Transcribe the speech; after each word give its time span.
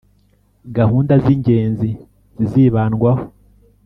gahunda 0.77 1.13
z'ingenzi 1.23 1.89
zizibandwaho. 2.37 3.23